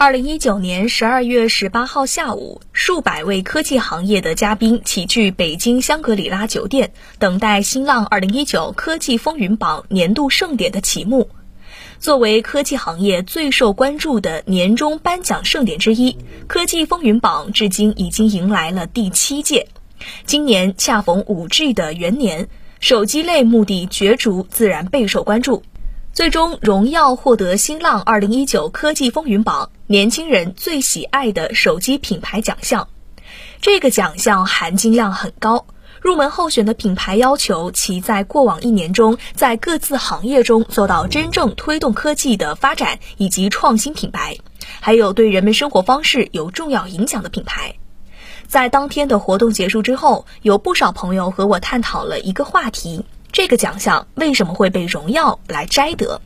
[0.00, 11.28] 二零一九年十二月十八号下午，数百位科技行业的嘉宾齐聚北京香格里拉酒店，等待新浪二零一九科技风云榜年度盛典的启幕。
[11.98, 19.66] 作为科技行业最受关注的年终颁奖盛典之一，科技风云榜至今已经迎来了第七届。
[20.24, 25.64] 今年恰逢五 G 的元年，手机类目的角逐自然备受关注。
[26.18, 32.88] 最终，荣耀获得新浪二零一九科技风云榜年轻人最喜爱的手机品牌奖项。
[33.60, 35.66] 这个奖项含金量很高，
[36.00, 44.38] 入门候选的品牌要求其在过往一年中，在各自行业中做到真正推动科技的发展以及创新品牌，
[44.80, 47.76] 还有对人们生活方式有重要影响的品牌。
[48.48, 53.04] 在当天的活动结束之后，有不少朋友和我探讨了一个话题。
[53.32, 56.20] 这个奖项为什么会被荣耀来摘得？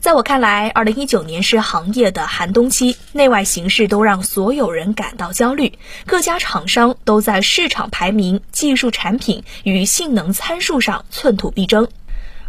[0.00, 11.88] 在我看来，二零一九年是行业的寒冬期，内外形势都让所有人感到焦虑，各家厂商都在市场排名、技术产品与性能参数上寸土必争。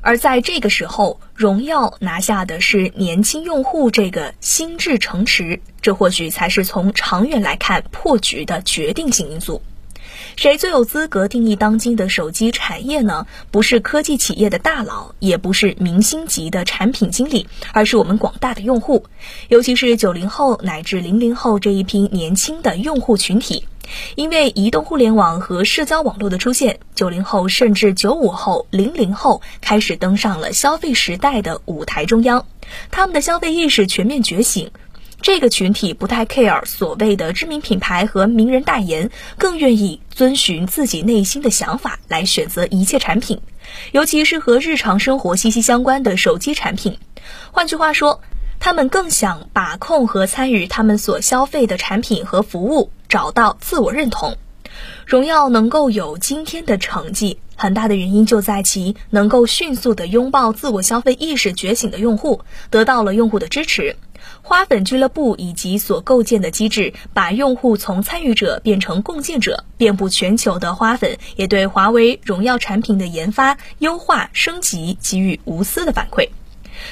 [0.01, 9.61] 而在这个时候，荣耀拿下的是年轻用户这个心智城池，这或许才是从长远来看破局的决定性因素。
[10.39, 13.27] 谁最有资格定义当今的手机产业呢？
[13.51, 19.03] 不是科技企业的大佬，也不是明星级的产品经理，而是我们广大的用户，
[19.49, 23.65] 尤其是九零后乃至零零后这一批年轻的用户群体。
[24.15, 32.45] 因为移动互联网和社交网络的出现，九零后甚至九五后、零零后开始登上了消费时代的舞台中央，
[32.91, 34.71] 他们的消费意识全面觉醒。
[35.21, 43.41] 这个群体不太 care 所谓的知名品牌和名人代言，更愿意遵循自己内心的想法来选择一切产品，
[43.91, 46.97] 尤其是和日常生活息息相关的手机产品。
[47.51, 48.21] 换句话说，
[48.59, 54.37] 他们更想把控和参与他们所消费的产品和服务，找到自我认同。
[55.05, 63.97] 荣耀能够有今天的成绩，很大的原因就在其能够迅速的拥抱自我消费意识觉醒的用户，得到了用户的支持。
[64.41, 69.65] 花粉俱乐部以及所构建的机制，把用户从参与者变成共建者。
[69.77, 76.29] 遍布全球的花粉也对华为、荣耀产品的研发、优化、升级给予无私的反馈。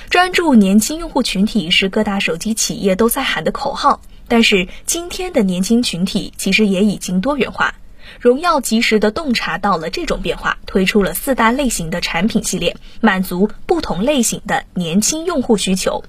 [0.10, 7.76] 专注年轻用户群体是各大手机企业都在喊的口号，但是今天的年轻群体其实也已经多元化。
[8.22, 16.04] 荣耀及时的洞察到了这种变化，推出了四大类型的产品系列，满足不同类型的年轻用户需求。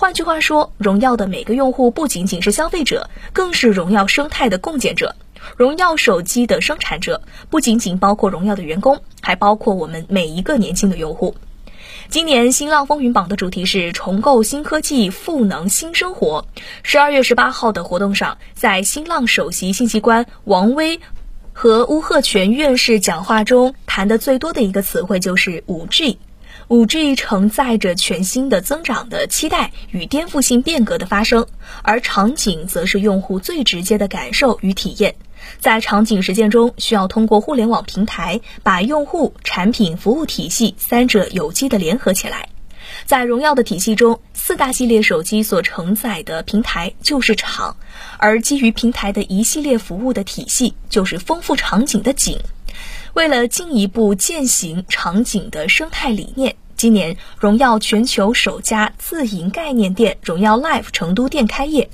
[0.00, 5.14] 换句话说，荣耀的每个用户不仅仅是消费者，更是荣耀生态的共建者。
[5.58, 11.36] 荣耀手机的生产者不仅仅包括荣耀的员工，还包括我们每一个年轻的用户。
[12.08, 16.46] 今年新浪风云榜的主题是重构新科技，赋能新生活。
[16.82, 20.98] 十二月十八号的活动上，在新浪首席信息官王威
[21.52, 26.18] 和乌鹤泉院士讲话中，谈的最多的一个词汇就是五 G。
[26.70, 31.48] 五 G 承载着全新的增长的期待与颠覆性变革的发生，
[31.82, 35.16] 而场景则是用户最直接的感受与体验。
[35.58, 42.48] 在场景实践中，需要通过互联网平台把用户、产品、服务体系三者有机的联合起来。
[43.04, 47.76] 在荣耀的体系中，四大系列手机所承载的平台就是场，
[48.16, 52.38] 而基于平台的一系列服务的体系就是丰富场景的景。
[53.12, 61.90] 为了进一步践行场景的生态理念，今年荣耀全球首家自营概念店荣耀 Life 成都店开业。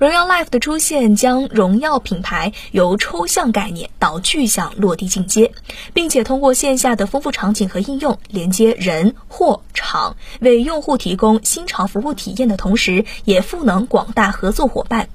[0.00, 5.52] 荣耀 Life 的出现，将荣耀品牌由抽象概念到具象落地进阶，
[5.94, 15.08] 并且通过线下的丰富场景和应用，连接人、货、场，为用户提供新潮服务体验的同时，也赋能广大合作伙伴。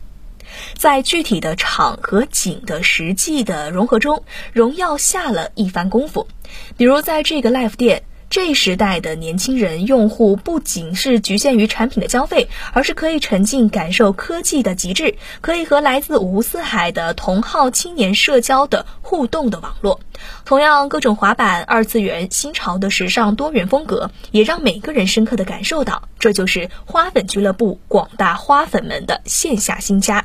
[0.78, 4.24] 在具体的场和景的实际的融合中，
[4.54, 6.30] 荣耀下了一番功夫。
[6.78, 20.00] 比如在这个 Life 店，这时代的年轻人用户不仅是局限于产品的消费，而是可以沉浸感受科技的极致，可以和来自五湖四海的同好青年社交的互动的网络。
[20.46, 30.24] 同样，各种滑板、二次元、新潮的时尚多元风格，也让每个人深刻的感受到，这就是花粉俱乐部广大花粉们的线下新家。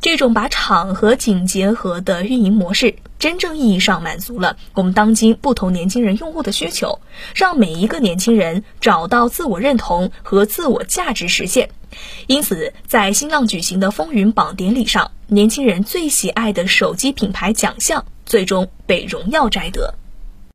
[0.00, 7.00] 这种把场和景结合的运营模式，真正意义上满足了我们当今不同年轻人用户的需求，
[7.34, 11.70] 让每一个年轻人找到自我认同和自我价值实现。
[12.26, 19.94] 因此，在新浪举行的风云榜典礼上，年轻人最喜爱的手机品牌奖项，最终被荣耀摘得。